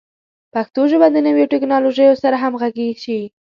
پښتو 0.53 0.81
ژبه 0.91 1.07
د 1.11 1.17
نویو 1.27 1.51
ټکنالوژیو 1.53 2.13
سره 2.23 2.35
همغږي 2.43 2.89
شي. 3.03 3.19